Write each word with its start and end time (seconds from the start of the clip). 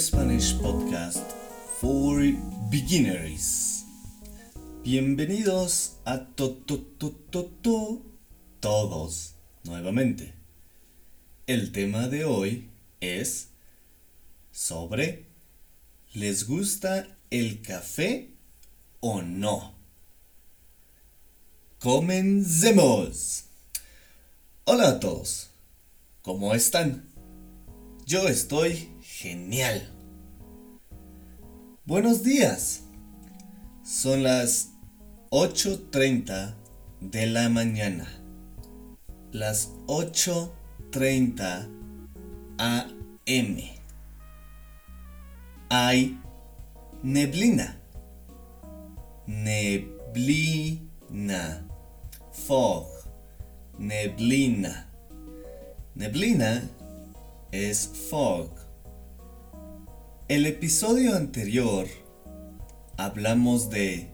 Spanish 0.00 0.54
podcast 0.54 1.20
for 1.78 2.24
beginners. 2.70 3.84
Bienvenidos 4.82 6.00
a 6.06 6.24
to, 6.36 6.56
to, 6.64 6.78
to, 6.96 7.10
to, 7.30 7.42
to, 7.60 8.02
todos 8.60 9.34
nuevamente. 9.62 10.32
El 11.46 11.70
tema 11.72 12.08
de 12.08 12.24
hoy 12.24 12.70
es 13.02 13.50
sobre 14.50 15.26
¿les 16.14 16.46
gusta 16.46 17.06
el 17.28 17.60
café 17.60 18.30
o 19.00 19.20
no? 19.20 19.74
Comencemos. 21.78 23.44
Hola 24.64 24.88
a 24.88 25.00
todos. 25.00 25.50
¿Cómo 26.22 26.54
están? 26.54 27.09
Yo 28.06 28.26
estoy 28.26 28.88
genial. 29.02 29.88
Buenos 31.84 32.22
días. 32.24 32.84
Son 33.84 34.22
las 34.22 34.72
8.30 35.30 36.54
de 37.00 37.26
la 37.26 37.48
mañana. 37.48 38.08
Las 39.32 39.72
8.30 39.86 41.68
AM. 42.58 43.56
Hay 45.68 46.18
neblina. 47.02 47.80
Neblina. 49.26 50.78
Fog. 52.32 52.86
Neblina. 53.78 54.90
Neblina 55.94 56.62
es 57.52 57.88
fog. 58.10 58.48
El 60.28 60.46
episodio 60.46 61.16
anterior 61.16 61.86
hablamos 62.96 63.70
de 63.70 64.08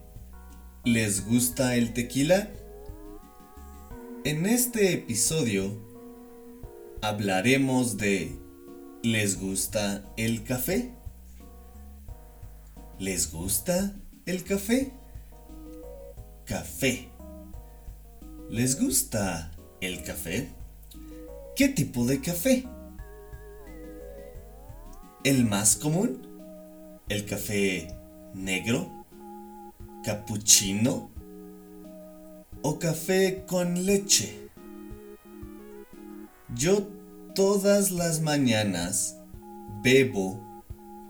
¿Les 0.85 1.27
gusta 1.27 1.77
el 1.77 1.93
tequila? 1.93 2.49
En 4.25 4.47
este 4.47 4.95
episodio 4.95 5.71
hablaremos 7.03 7.99
de 7.99 8.39
¿Les 9.03 9.39
gusta 9.39 10.05
el 10.17 10.43
café? 10.43 10.95
¿Les 12.99 13.31
gusta 13.31 13.95
el 14.25 14.45
café? 14.45 14.93
Café. 16.47 17.11
¿Les 18.49 18.81
gusta 18.81 19.51
el 19.83 20.03
café? 20.03 20.49
¿Qué 21.55 21.69
tipo 21.69 22.07
de 22.07 22.21
café? 22.21 22.67
El 25.27 25.45
más 25.45 25.75
común, 25.75 26.23
el 27.09 27.27
café 27.27 27.89
negro, 28.33 29.05
cappuccino 30.05 31.11
o 32.63 32.79
café 32.79 33.43
con 33.45 33.87
leche. 33.87 34.49
Yo 36.55 36.87
todas 37.35 37.91
las 37.91 38.21
mañanas 38.21 39.19
bebo 39.83 40.63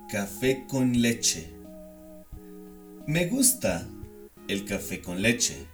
café 0.09 0.64
con 0.67 1.03
leche. 1.03 1.53
Me 3.06 3.27
gusta 3.27 3.87
el 4.48 4.64
café 4.64 5.03
con 5.03 5.20
leche. 5.20 5.67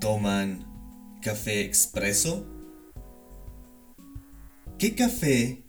¿Toman 0.00 0.64
café 1.20 1.60
expreso? 1.60 2.46
¿Qué 4.78 4.94
café 4.94 5.65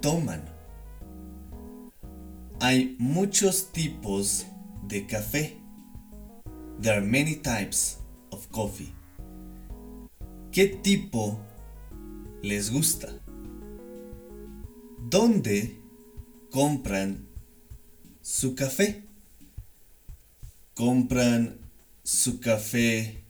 toman. 0.00 0.42
Hay 2.60 2.96
muchos 2.98 3.72
tipos 3.72 4.46
de 4.86 5.06
café. 5.06 5.56
There 6.80 6.96
are 6.96 7.06
many 7.06 7.36
types 7.36 7.98
of 8.30 8.48
coffee. 8.50 8.92
¿Qué 10.52 10.66
tipo 10.66 11.38
les 12.42 12.70
gusta? 12.70 13.08
¿Dónde 15.08 15.80
compran 16.50 17.28
su 18.20 18.54
café? 18.54 19.04
¿Compran 20.74 21.58
su 22.02 22.40
café 22.40 23.24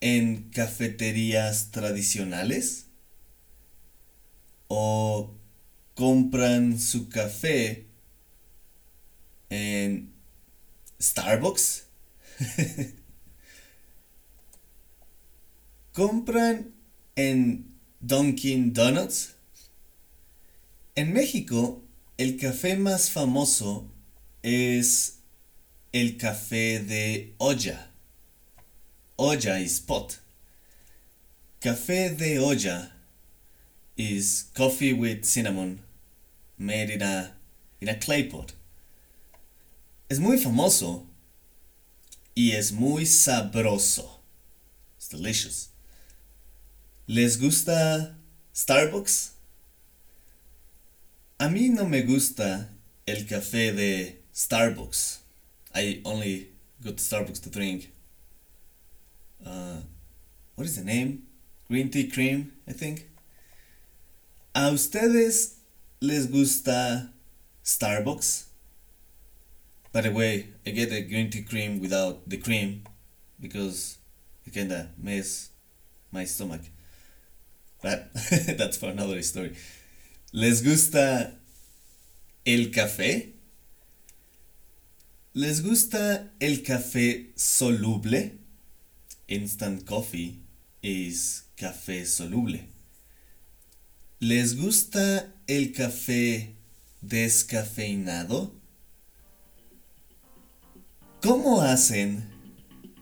en 0.00 0.50
cafeterías 0.50 1.70
tradicionales? 1.70 2.86
o 4.74 5.30
compran 6.12 6.78
su 6.78 7.08
café 7.08 7.86
en 9.48 10.12
Starbucks. 11.00 11.86
compran 15.94 16.74
en 17.16 17.64
Dunkin' 18.00 18.74
Donuts. 18.74 19.36
En 20.96 21.14
México, 21.14 21.82
el 22.18 22.36
café 22.36 22.76
más 22.76 23.10
famoso 23.10 23.90
es 24.42 25.20
el 25.92 26.18
café 26.18 26.80
de 26.80 27.32
olla. 27.38 27.90
Olla 29.16 29.60
y 29.60 29.64
spot. 29.64 30.20
Café 31.58 32.10
de 32.10 32.38
olla 32.38 32.94
is 33.96 34.50
coffee 34.54 34.92
with 34.92 35.24
cinnamon 35.24 35.91
made 36.58 36.90
in 36.90 37.02
a, 37.02 37.32
in 37.80 37.88
a 37.88 37.94
clay 37.94 38.22
pot. 38.24 38.52
Es 40.08 40.18
muy 40.18 40.36
famoso 40.38 41.06
y 42.34 42.52
es 42.52 42.72
muy 42.72 43.04
sabroso. 43.04 44.20
It's 44.96 45.08
delicious. 45.08 45.68
¿Les 47.06 47.36
gusta 47.36 48.14
Starbucks? 48.54 49.32
A 51.38 51.48
mí 51.48 51.68
no 51.70 51.86
me 51.88 52.02
gusta 52.02 52.68
el 53.06 53.26
café 53.26 53.72
de 53.72 54.22
Starbucks. 54.32 55.18
I 55.74 56.00
only 56.04 56.48
go 56.82 56.90
to 56.92 57.02
Starbucks 57.02 57.40
to 57.42 57.50
drink. 57.50 57.90
Uh, 59.44 59.80
what 60.54 60.66
is 60.66 60.76
the 60.76 60.84
name? 60.84 61.24
Green 61.68 61.90
tea 61.90 62.08
cream, 62.08 62.52
I 62.68 62.72
think. 62.72 63.08
¿A 64.54 64.70
ustedes 64.70 65.56
les 66.02 66.26
gusta 66.26 67.08
Starbucks? 67.62 68.46
By 69.92 70.00
the 70.00 70.10
way, 70.10 70.48
I 70.66 70.70
get 70.70 70.90
a 70.90 71.00
green 71.02 71.30
tea 71.30 71.42
cream 71.42 71.80
without 71.80 72.28
the 72.28 72.38
cream 72.38 72.82
because 73.38 73.98
it 74.44 74.52
kinda 74.52 74.88
mess 74.98 75.50
my 76.10 76.24
stomach. 76.24 76.62
But 77.82 78.12
that's 78.58 78.78
for 78.78 78.90
another 78.90 79.22
story. 79.22 79.54
¿Les 80.32 80.62
gusta 80.62 81.34
el 82.44 82.70
café? 82.72 83.34
¿Les 85.34 85.62
gusta 85.62 86.30
el 86.40 86.62
café 86.62 87.30
soluble? 87.36 88.38
Instant 89.28 89.86
coffee 89.86 90.40
is 90.82 91.44
café 91.56 92.04
soluble. 92.04 92.60
¿Les 94.22 94.56
gusta 94.56 95.34
el 95.48 95.72
café 95.72 96.54
descafeinado? 97.00 98.54
¿Cómo 101.20 101.60
hacen 101.60 102.30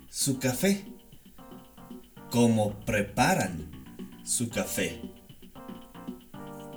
su 0.08 0.38
café? 0.38 0.82
¿Cómo 2.30 2.80
preparan 2.86 3.70
su 4.24 4.48
café? 4.48 4.98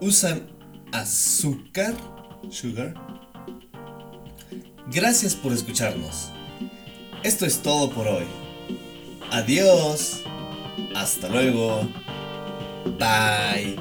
¿Usan 0.02 0.52
azúcar? 0.92 1.96
Sugar. 2.50 2.96
Gracias 4.92 5.36
por 5.36 5.54
escucharnos. 5.54 6.34
Esto 7.24 7.46
es 7.46 7.62
todo 7.62 7.90
por 7.92 8.10
hoy. 8.10 8.26
Adiós. 9.32 10.22
Hasta 10.94 11.30
luego. 11.30 11.88
Bye. 12.86 13.78